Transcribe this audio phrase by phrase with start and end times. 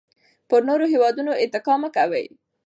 [0.49, 2.25] پر نورو هېوادونو اتکا مه کوئ.